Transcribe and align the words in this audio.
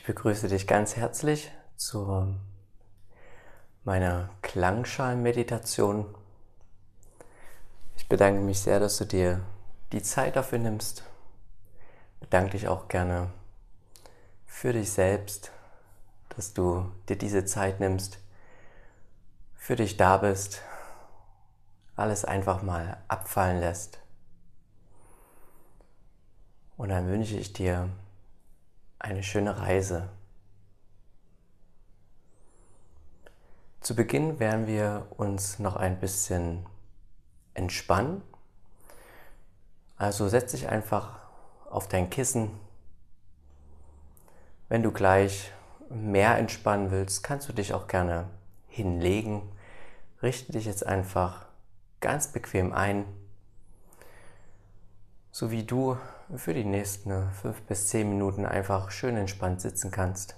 Ich 0.00 0.06
begrüße 0.06 0.48
dich 0.48 0.66
ganz 0.66 0.96
herzlich 0.96 1.52
zu 1.76 2.34
meiner 3.84 4.30
Klangschalenmeditation. 4.40 6.06
Ich 7.98 8.08
bedanke 8.08 8.40
mich 8.40 8.60
sehr, 8.60 8.80
dass 8.80 8.96
du 8.96 9.04
dir 9.04 9.44
die 9.92 10.02
Zeit 10.02 10.36
dafür 10.36 10.58
nimmst. 10.58 11.04
Bedanke 12.18 12.52
dich 12.52 12.66
auch 12.66 12.88
gerne 12.88 13.30
für 14.46 14.72
dich 14.72 14.90
selbst, 14.90 15.52
dass 16.30 16.54
du 16.54 16.90
dir 17.10 17.18
diese 17.18 17.44
Zeit 17.44 17.78
nimmst, 17.78 18.20
für 19.54 19.76
dich 19.76 19.98
da 19.98 20.16
bist, 20.16 20.62
alles 21.94 22.24
einfach 22.24 22.62
mal 22.62 22.96
abfallen 23.06 23.60
lässt. 23.60 23.98
Und 26.78 26.88
dann 26.88 27.06
wünsche 27.06 27.36
ich 27.36 27.52
dir 27.52 27.90
eine 29.00 29.22
schöne 29.22 29.58
Reise. 29.58 30.08
Zu 33.80 33.96
Beginn 33.96 34.38
werden 34.38 34.66
wir 34.66 35.06
uns 35.16 35.58
noch 35.58 35.74
ein 35.76 35.98
bisschen 35.98 36.66
entspannen. 37.54 38.22
Also 39.96 40.28
setz 40.28 40.52
dich 40.52 40.68
einfach 40.68 41.18
auf 41.70 41.88
dein 41.88 42.10
Kissen. 42.10 42.50
Wenn 44.68 44.82
du 44.82 44.92
gleich 44.92 45.50
mehr 45.88 46.36
entspannen 46.36 46.90
willst, 46.90 47.22
kannst 47.22 47.48
du 47.48 47.52
dich 47.54 47.72
auch 47.72 47.88
gerne 47.88 48.28
hinlegen. 48.68 49.42
Richte 50.22 50.52
dich 50.52 50.66
jetzt 50.66 50.86
einfach 50.86 51.46
ganz 52.00 52.28
bequem 52.28 52.72
ein, 52.72 53.06
so 55.32 55.50
wie 55.50 55.64
du 55.64 55.96
für 56.36 56.54
die 56.54 56.64
nächsten 56.64 57.30
fünf 57.32 57.62
bis 57.62 57.88
zehn 57.88 58.08
Minuten 58.08 58.46
einfach 58.46 58.90
schön 58.90 59.16
entspannt 59.16 59.60
sitzen 59.60 59.90
kannst. 59.90 60.36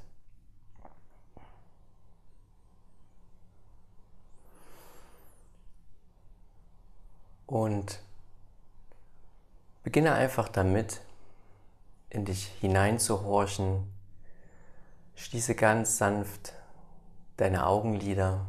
Und 7.47 8.01
beginne 9.83 10.15
einfach 10.15 10.49
damit, 10.49 11.03
in 12.09 12.25
dich 12.25 12.47
hineinzuhorchen. 12.61 13.91
Schließe 15.15 15.55
ganz 15.55 15.99
sanft 15.99 16.55
deine 17.37 17.67
Augenlider. 17.67 18.47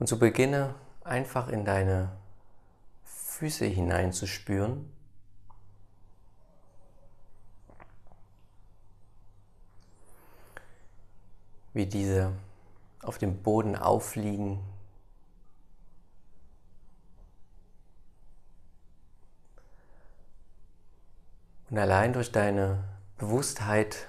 Und 0.00 0.06
so 0.06 0.18
beginne 0.18 0.74
einfach 1.04 1.48
in 1.48 1.66
deine 1.66 2.10
Füße 3.04 3.66
hineinzuspüren. 3.66 4.90
Wie 11.74 11.84
diese 11.84 12.32
auf 13.02 13.18
dem 13.18 13.42
Boden 13.42 13.76
aufliegen. 13.76 14.60
Und 21.68 21.78
allein 21.78 22.14
durch 22.14 22.32
deine 22.32 22.82
Bewusstheit 23.18 24.08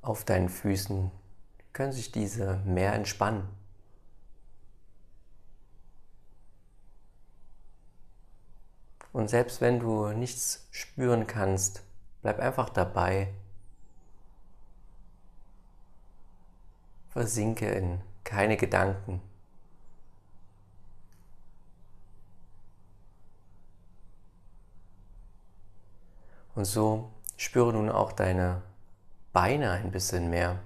auf 0.00 0.24
deinen 0.24 0.48
Füßen 0.48 1.10
können 1.72 1.92
sich 1.92 2.12
diese 2.12 2.58
mehr 2.64 2.94
entspannen. 2.94 3.61
Und 9.12 9.28
selbst 9.28 9.60
wenn 9.60 9.78
du 9.80 10.08
nichts 10.08 10.66
spüren 10.70 11.26
kannst, 11.26 11.82
bleib 12.22 12.38
einfach 12.38 12.70
dabei. 12.70 13.28
Versinke 17.10 17.70
in 17.70 18.00
keine 18.24 18.56
Gedanken. 18.56 19.20
Und 26.54 26.64
so 26.64 27.10
spüre 27.36 27.72
nun 27.72 27.90
auch 27.90 28.12
deine 28.12 28.62
Beine 29.32 29.70
ein 29.72 29.90
bisschen 29.90 30.30
mehr, 30.30 30.60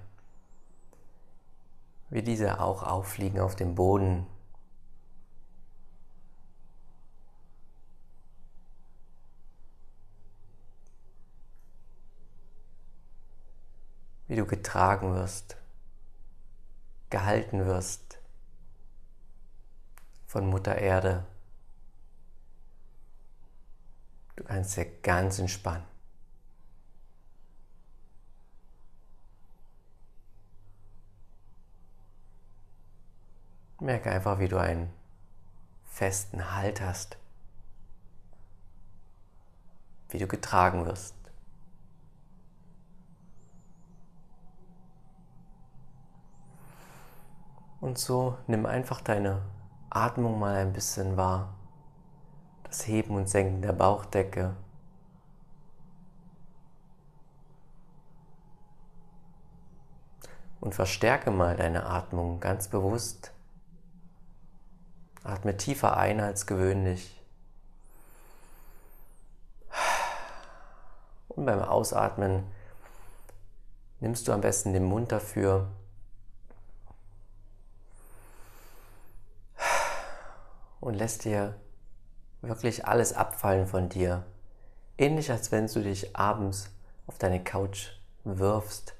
wie 2.09 2.21
diese 2.21 2.59
auch 2.59 2.83
auffliegen 2.83 3.39
auf 3.39 3.55
dem 3.55 3.75
Boden. 3.75 4.25
Wie 14.27 14.35
du 14.35 14.45
getragen 14.45 15.13
wirst, 15.13 15.57
gehalten 17.09 17.65
wirst 17.65 18.19
von 20.25 20.45
Mutter 20.47 20.75
Erde. 20.75 21.25
Du 24.35 24.43
kannst 24.43 24.77
dir 24.77 24.85
ganz 25.01 25.39
entspannen. 25.39 25.85
Merke 33.79 34.11
einfach, 34.11 34.39
wie 34.39 34.47
du 34.47 34.57
einen 34.57 34.91
festen 35.85 36.53
Halt 36.53 36.81
hast, 36.81 37.17
wie 40.09 40.17
du 40.17 40.27
getragen 40.27 40.85
wirst. 40.85 41.16
Und 47.79 47.99
so 47.99 48.37
nimm 48.47 48.65
einfach 48.65 49.01
deine 49.01 49.41
Atmung 49.89 50.39
mal 50.39 50.55
ein 50.55 50.73
bisschen 50.73 51.15
wahr. 51.15 51.53
Das 52.63 52.87
Heben 52.87 53.15
und 53.15 53.29
Senken 53.29 53.61
der 53.61 53.73
Bauchdecke. 53.73 54.55
Und 60.59 60.73
verstärke 60.73 61.31
mal 61.31 61.55
deine 61.55 61.85
Atmung 61.85 62.39
ganz 62.39 62.67
bewusst. 62.67 63.31
Atme 65.23 65.55
tiefer 65.55 65.97
ein 65.97 66.19
als 66.19 66.47
gewöhnlich. 66.47 67.21
Und 71.29 71.45
beim 71.45 71.61
Ausatmen 71.61 72.43
nimmst 73.99 74.27
du 74.27 74.33
am 74.33 74.41
besten 74.41 74.73
den 74.73 74.85
Mund 74.85 75.11
dafür 75.11 75.67
und 80.79 80.93
lässt 80.93 81.25
dir 81.25 81.55
wirklich 82.41 82.85
alles 82.85 83.13
abfallen 83.13 83.67
von 83.67 83.89
dir. 83.89 84.25
Ähnlich 84.97 85.31
als 85.31 85.51
wenn 85.51 85.67
du 85.67 85.81
dich 85.81 86.15
abends 86.15 86.71
auf 87.05 87.17
deine 87.17 87.43
Couch 87.43 87.89
wirfst. 88.23 88.95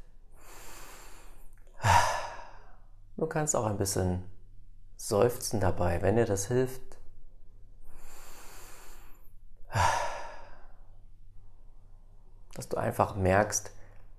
Du 3.18 3.26
kannst 3.26 3.56
auch 3.56 3.66
ein 3.66 3.78
bisschen 3.78 4.24
seufzen 4.96 5.60
dabei, 5.60 6.02
wenn 6.02 6.16
dir 6.16 6.26
das 6.26 6.48
hilft. 6.48 6.82
Dass 12.54 12.70
du 12.70 12.78
einfach 12.78 13.16
merkst, 13.16 13.72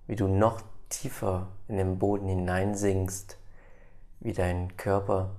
wie 0.07 0.17
du 0.17 0.29
noch 0.29 0.63
tiefer 0.89 1.49
in 1.69 1.77
den 1.77 1.99
Boden 1.99 2.29
hineinsinkst, 2.29 3.37
wie 4.21 4.33
dein 4.33 4.77
Körper 4.77 5.31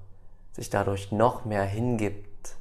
sich 0.60 0.70
dadurch 0.70 1.12
noch 1.14 1.46
mehr 1.46 1.64
hingibt. 1.64 2.58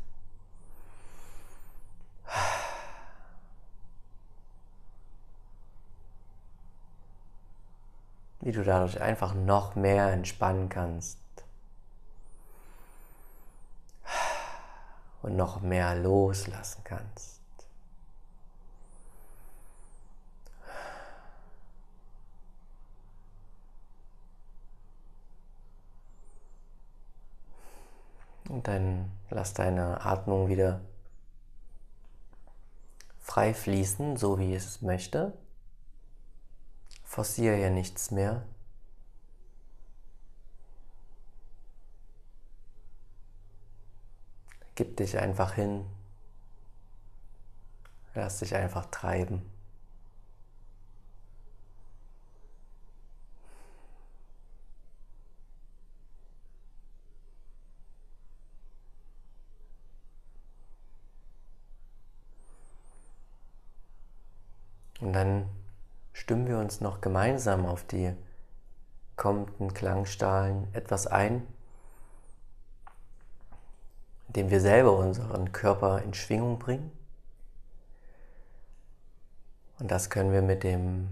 Wie 8.40 8.52
du 8.52 8.62
dadurch 8.62 9.00
einfach 9.00 9.34
noch 9.34 9.74
mehr 9.74 10.12
entspannen 10.12 10.68
kannst. 10.68 11.18
Und 15.22 15.34
noch 15.34 15.60
mehr 15.60 15.96
loslassen 15.96 16.84
kannst. 16.84 17.37
Und 28.48 28.66
dann 28.66 29.10
lass 29.30 29.54
deine 29.54 30.04
Atmung 30.04 30.48
wieder 30.48 30.80
frei 33.20 33.54
fließen, 33.54 34.16
so 34.16 34.38
wie 34.38 34.54
es 34.54 34.82
möchte. 34.82 35.32
Forciere 37.04 37.60
ja 37.60 37.70
nichts 37.70 38.10
mehr. 38.10 38.42
Gib 44.74 44.96
dich 44.96 45.18
einfach 45.18 45.54
hin, 45.54 45.84
Lass 48.18 48.40
dich 48.40 48.56
einfach 48.56 48.86
treiben. 48.86 49.42
Und 65.08 65.14
dann 65.14 65.48
stimmen 66.12 66.46
wir 66.48 66.58
uns 66.58 66.82
noch 66.82 67.00
gemeinsam 67.00 67.64
auf 67.64 67.82
die 67.82 68.12
kommenden 69.16 69.72
Klangstahlen 69.72 70.68
etwas 70.74 71.06
ein, 71.06 71.46
indem 74.26 74.50
wir 74.50 74.60
selber 74.60 74.98
unseren 74.98 75.50
Körper 75.50 76.02
in 76.02 76.12
Schwingung 76.12 76.58
bringen. 76.58 76.92
Und 79.78 79.90
das 79.90 80.10
können 80.10 80.30
wir 80.30 80.42
mit 80.42 80.62
dem 80.62 81.08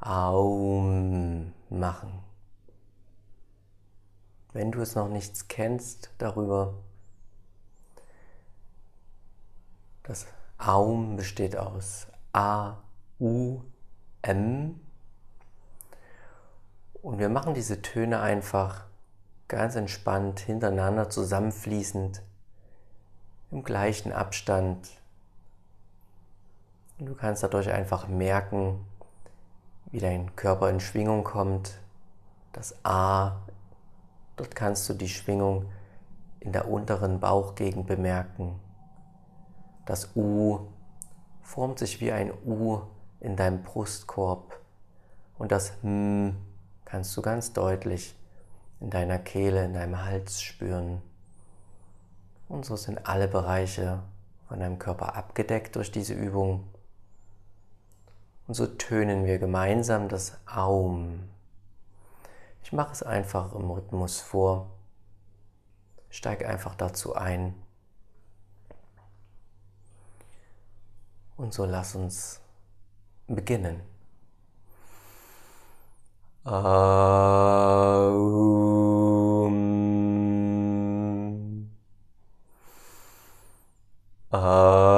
Aum 0.00 1.52
machen. 1.68 2.24
Wenn 4.54 4.72
du 4.72 4.80
es 4.80 4.94
noch 4.94 5.10
nichts 5.10 5.48
kennst 5.48 6.08
darüber, 6.16 6.72
das 10.02 10.26
Aum 10.56 11.16
besteht 11.16 11.58
aus 11.58 12.06
A, 12.32 12.78
U, 13.24 13.62
M. 14.20 14.78
Und 17.00 17.18
wir 17.18 17.30
machen 17.30 17.54
diese 17.54 17.80
Töne 17.80 18.20
einfach 18.20 18.84
ganz 19.48 19.76
entspannt 19.76 20.40
hintereinander 20.40 21.08
zusammenfließend 21.08 22.22
im 23.50 23.64
gleichen 23.64 24.12
Abstand. 24.12 24.90
Und 26.98 27.06
du 27.06 27.14
kannst 27.14 27.42
dadurch 27.42 27.70
einfach 27.70 28.08
merken, 28.08 28.84
wie 29.90 30.00
dein 30.00 30.36
Körper 30.36 30.68
in 30.68 30.80
Schwingung 30.80 31.24
kommt. 31.24 31.80
Das 32.52 32.76
A, 32.84 33.40
dort 34.36 34.54
kannst 34.54 34.86
du 34.90 34.92
die 34.92 35.08
Schwingung 35.08 35.72
in 36.40 36.52
der 36.52 36.68
unteren 36.68 37.20
Bauchgegend 37.20 37.86
bemerken. 37.86 38.60
Das 39.86 40.14
U 40.14 40.68
formt 41.40 41.78
sich 41.78 42.02
wie 42.02 42.12
ein 42.12 42.30
U 42.44 42.82
in 43.24 43.36
deinem 43.36 43.62
Brustkorb 43.62 44.60
und 45.38 45.50
das 45.50 45.72
M 45.82 46.36
kannst 46.84 47.16
du 47.16 47.22
ganz 47.22 47.52
deutlich 47.52 48.14
in 48.80 48.90
deiner 48.90 49.18
Kehle, 49.18 49.64
in 49.64 49.72
deinem 49.72 50.04
Hals 50.04 50.42
spüren. 50.42 51.00
Und 52.48 52.66
so 52.66 52.76
sind 52.76 53.06
alle 53.06 53.26
Bereiche 53.26 54.02
von 54.46 54.60
deinem 54.60 54.78
Körper 54.78 55.16
abgedeckt 55.16 55.74
durch 55.74 55.90
diese 55.90 56.12
Übung. 56.12 56.68
Und 58.46 58.54
so 58.54 58.66
tönen 58.66 59.24
wir 59.24 59.38
gemeinsam 59.38 60.08
das 60.08 60.36
Aum. 60.46 61.28
Ich 62.62 62.72
mache 62.72 62.92
es 62.92 63.02
einfach 63.02 63.54
im 63.54 63.70
Rhythmus 63.70 64.20
vor. 64.20 64.70
Steig 66.10 66.44
einfach 66.44 66.74
dazu 66.74 67.14
ein. 67.14 67.54
Und 71.36 71.54
so 71.54 71.64
lass 71.64 71.94
uns 71.94 72.43
beginnen. 73.28 73.80
Aum. 76.46 76.94
Aum. 84.32 84.93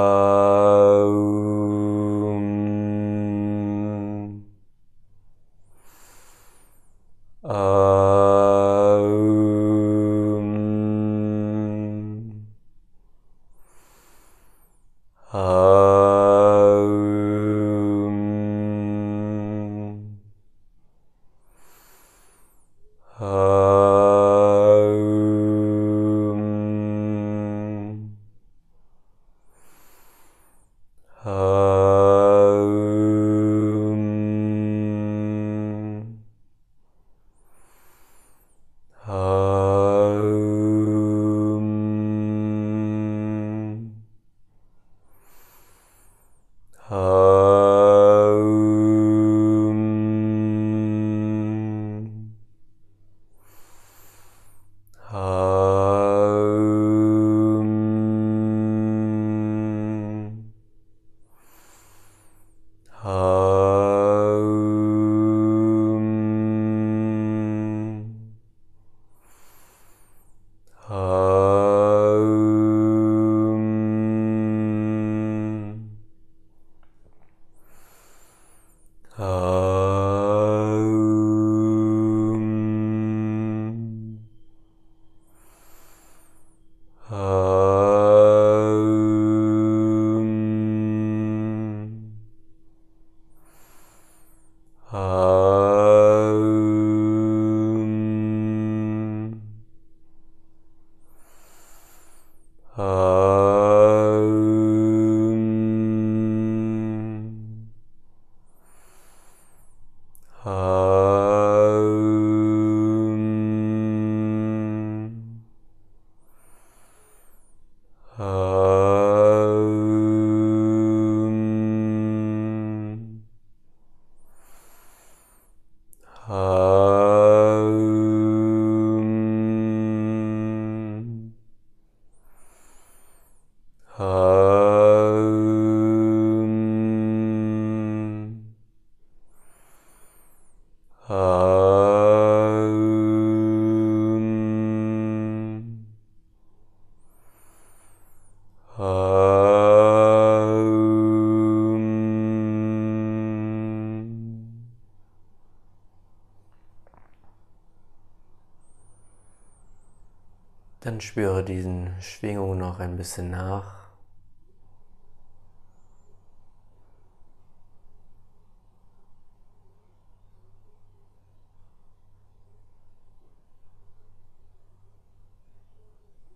Diesen 161.47 161.99
Schwingungen 162.01 162.59
noch 162.59 162.79
ein 162.79 162.97
bisschen 162.97 163.29
nach. 163.31 163.87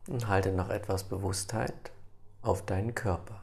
Und 0.08 0.28
halte 0.28 0.52
noch 0.52 0.70
etwas 0.70 1.04
Bewusstheit 1.04 1.92
auf 2.42 2.66
deinen 2.66 2.96
Körper. 2.96 3.41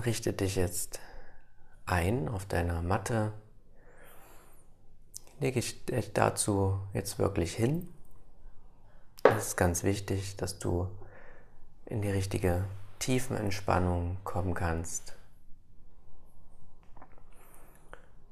Richte 0.00 0.32
dich 0.32 0.56
jetzt 0.56 1.00
ein 1.86 2.28
auf 2.28 2.46
deiner 2.46 2.82
Matte. 2.82 3.32
Lege 5.38 5.58
ich 5.58 5.84
dich 5.86 6.12
dazu 6.12 6.78
jetzt 6.92 7.18
wirklich 7.18 7.54
hin. 7.54 7.88
Es 9.24 9.48
ist 9.48 9.56
ganz 9.56 9.82
wichtig, 9.82 10.36
dass 10.36 10.58
du 10.58 10.88
in 11.86 12.02
die 12.02 12.10
richtige 12.10 12.64
Tiefenentspannung 12.98 14.18
kommen 14.24 14.54
kannst. 14.54 15.14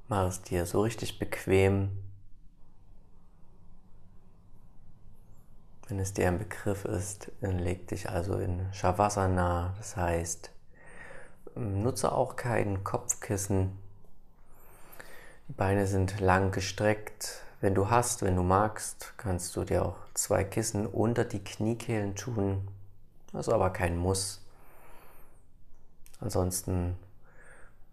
Mach 0.09 0.27
es 0.29 0.43
dir 0.43 0.65
so 0.67 0.83
richtig 0.83 1.19
bequem. 1.19 1.91
Wenn 5.87 5.99
es 5.99 6.13
dir 6.13 6.29
ein 6.29 6.39
Begriff 6.39 6.85
ist, 6.85 7.33
dann 7.41 7.59
leg 7.59 7.89
dich 7.89 8.09
also 8.09 8.39
in 8.39 8.73
Shavasana, 8.73 9.75
das 9.79 9.97
heißt 9.97 10.51
Nutze 11.59 12.13
auch 12.13 12.37
kein 12.37 12.85
Kopfkissen. 12.85 13.77
Die 15.49 15.53
Beine 15.55 15.89
sind 15.89 16.21
lang 16.21 16.53
gestreckt. 16.53 17.43
Wenn 17.61 17.75
du 17.75 17.91
hast, 17.91 18.23
wenn 18.23 18.37
du 18.37 18.45
magst, 18.45 19.15
kannst 19.17 19.57
du 19.57 19.65
dir 19.65 19.85
auch 19.85 19.97
zwei 20.15 20.45
Kissen 20.45 20.87
unter 20.87 21.25
die 21.25 21.43
Kniekehlen 21.43 22.15
tun. 22.15 22.69
Das 23.33 23.49
ist 23.49 23.53
aber 23.53 23.71
kein 23.71 23.97
Muss. 23.97 24.41
Ansonsten 26.21 26.97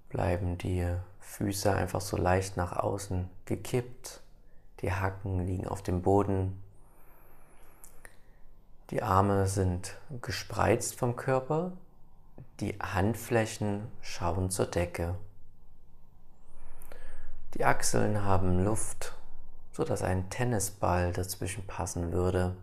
bleiben 0.09 0.59
die 0.59 0.87
Füße 1.19 1.73
einfach 1.73 2.01
so 2.01 2.17
leicht 2.17 2.57
nach 2.57 2.77
außen 2.77 3.27
gekippt. 3.45 4.21
Die 4.81 4.93
Hacken 4.93 5.47
liegen 5.47 5.67
auf 5.67 5.81
dem 5.81 6.03
Boden. 6.03 6.61
Die 8.91 9.01
Arme 9.01 9.47
sind 9.47 9.97
gespreizt 10.21 10.93
vom 10.99 11.15
Körper, 11.15 11.71
die 12.59 12.77
Handflächen 12.79 13.91
schauen 14.01 14.49
zur 14.49 14.67
Decke. 14.67 15.15
Die 17.55 17.65
Achseln 17.65 18.23
haben 18.23 18.63
Luft, 18.63 19.13
sodass 19.71 20.01
ein 20.01 20.29
Tennisball 20.29 21.11
dazwischen 21.11 21.65
passen 21.67 22.11
würde. 22.11 22.55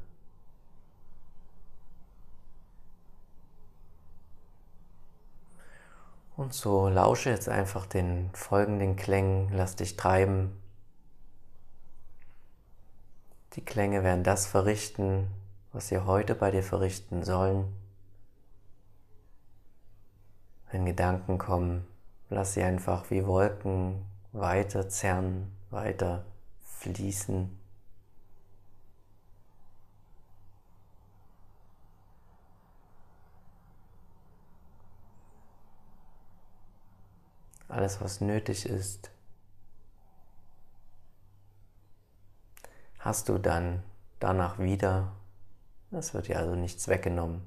Und 6.37 6.55
so 6.55 6.89
lausche 6.89 7.31
jetzt 7.31 7.49
einfach 7.49 7.87
den 7.87 8.31
folgenden 8.33 8.97
Klängen, 8.97 9.51
lass 9.53 9.77
dich 9.77 9.97
treiben. 9.97 10.61
Die 13.55 13.65
Klänge 13.65 14.03
werden 14.03 14.25
das 14.25 14.47
verrichten, 14.47 15.31
was 15.73 15.89
sie 15.89 15.99
heute 15.99 16.35
bei 16.35 16.51
dir 16.51 16.63
verrichten 16.63 17.23
sollen. 17.23 17.82
Wenn 20.73 20.87
Gedanken 20.87 21.37
kommen, 21.37 21.87
lass 22.31 22.55
sie 22.55 22.63
einfach 22.63 23.11
wie 23.11 23.27
Wolken 23.27 24.07
weiter 24.33 24.89
zerren, 24.89 25.55
weiter 25.69 26.25
fließen. 26.63 27.59
Alles, 37.69 38.01
was 38.01 38.23
nötig 38.23 38.65
ist, 38.65 39.11
hast 42.99 43.29
du 43.29 43.37
dann 43.37 43.83
danach 44.21 44.59
wieder. 44.59 45.13
Es 45.91 46.15
wird 46.15 46.29
dir 46.29 46.39
also 46.39 46.55
nichts 46.55 46.89
weggenommen. 46.89 47.43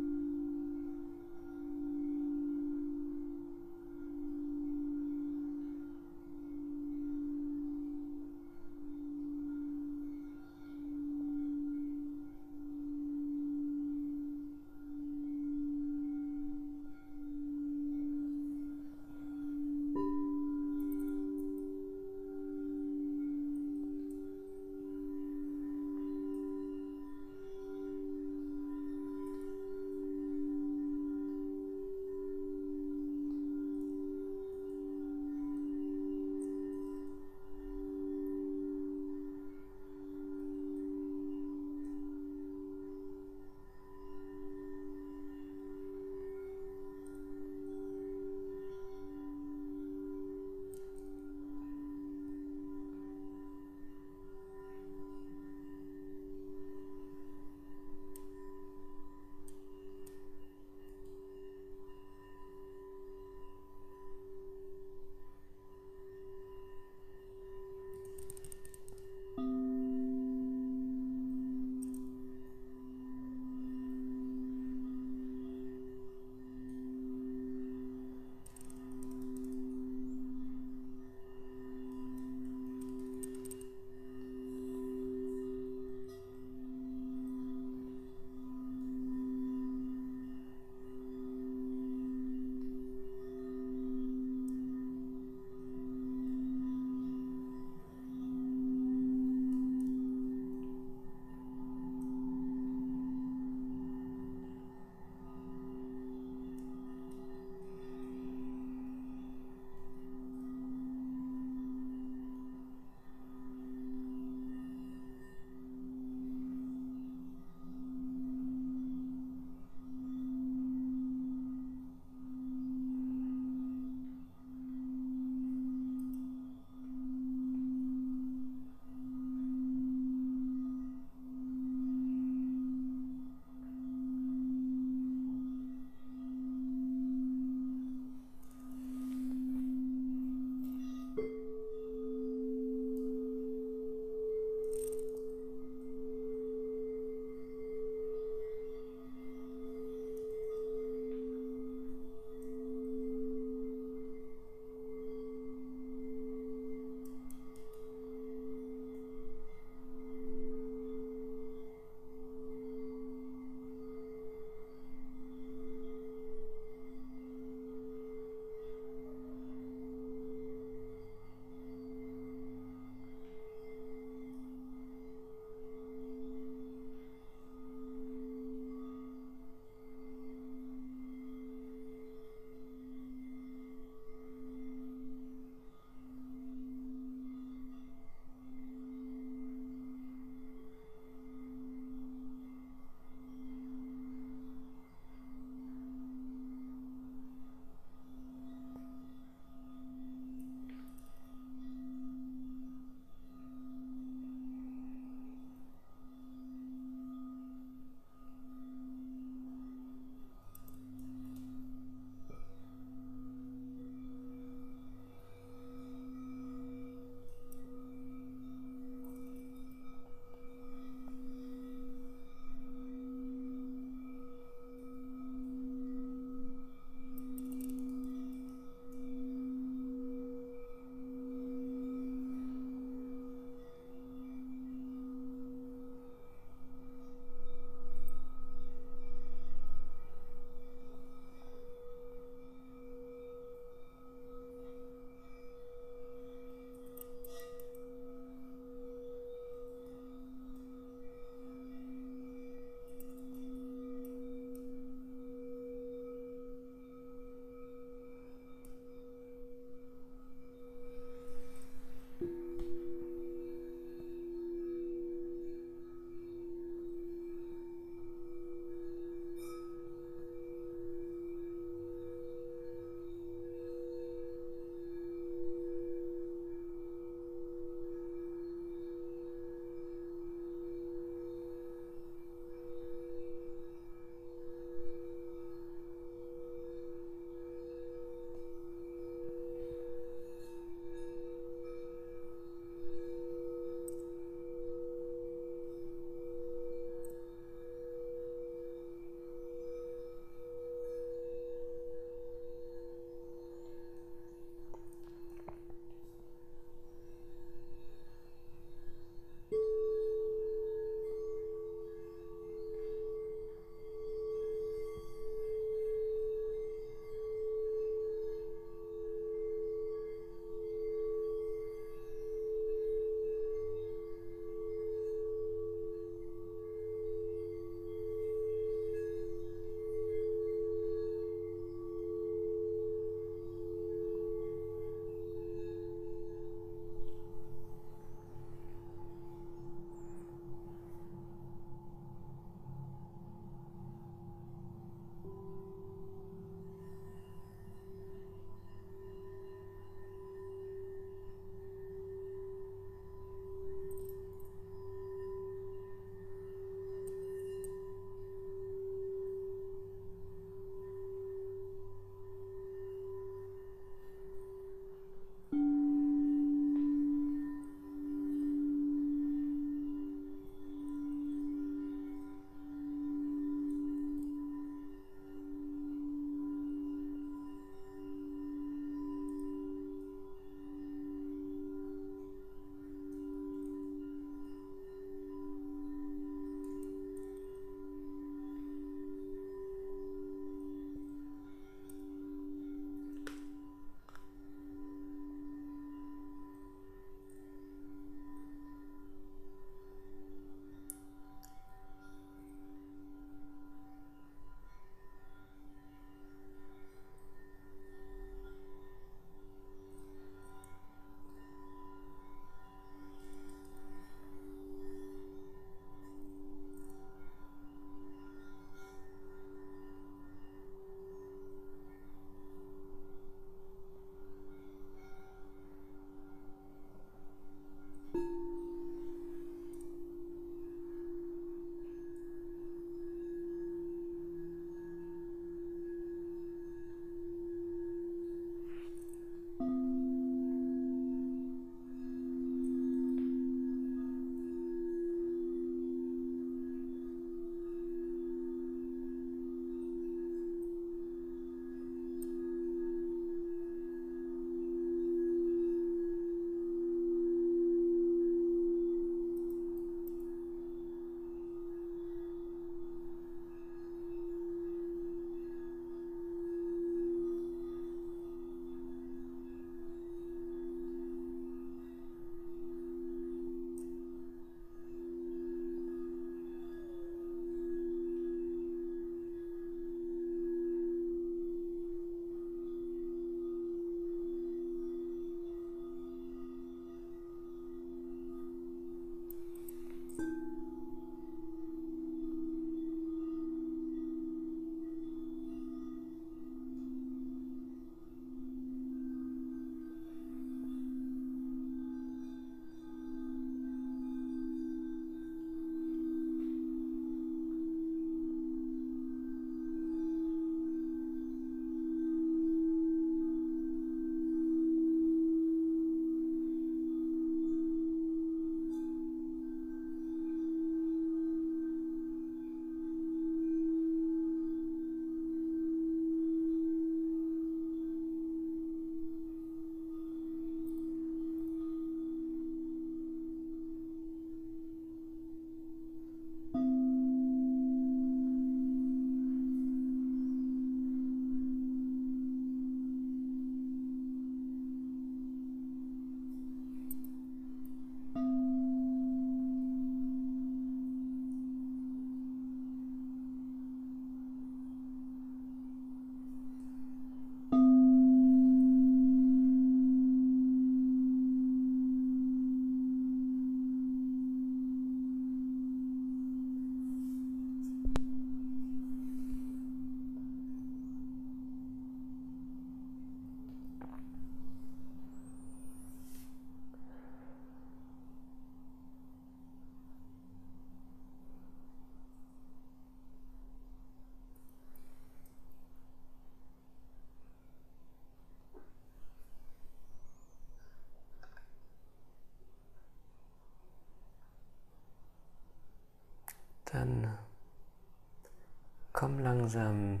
Komm 599.04 599.18
langsam 599.18 600.00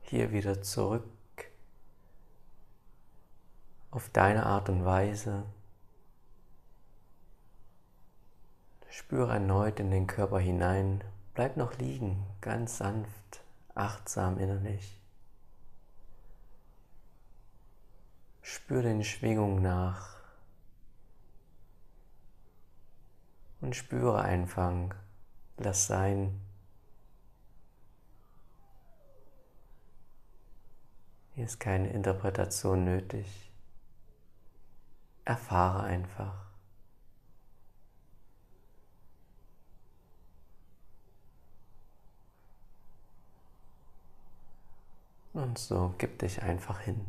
hier 0.00 0.32
wieder 0.32 0.60
zurück 0.60 1.04
auf 3.92 4.08
deine 4.10 4.46
Art 4.46 4.68
und 4.68 4.84
Weise. 4.84 5.44
Spüre 8.88 9.34
erneut 9.34 9.78
in 9.78 9.92
den 9.92 10.08
Körper 10.08 10.40
hinein. 10.40 11.04
Bleib 11.34 11.56
noch 11.56 11.78
liegen, 11.78 12.26
ganz 12.40 12.78
sanft, 12.78 13.44
achtsam 13.76 14.40
innerlich. 14.40 15.00
Spür 18.42 18.82
den 18.82 19.04
Schwingungen 19.04 19.62
nach 19.62 20.16
und 23.60 23.76
spüre 23.76 24.20
einfach, 24.20 24.96
lass 25.58 25.86
sein. 25.86 26.40
Hier 31.36 31.44
ist 31.44 31.60
keine 31.60 31.90
Interpretation 31.90 32.86
nötig. 32.86 33.52
Erfahre 35.26 35.82
einfach. 35.82 36.46
Und 45.34 45.58
so 45.58 45.94
gib 45.98 46.20
dich 46.20 46.42
einfach 46.42 46.80
hin. 46.80 47.04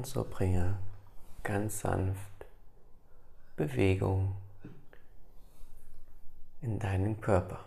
Und 0.00 0.06
so 0.06 0.24
bringe 0.24 0.78
ganz 1.42 1.80
sanft 1.80 2.46
Bewegung 3.54 4.34
in 6.62 6.78
deinen 6.78 7.20
Körper. 7.20 7.66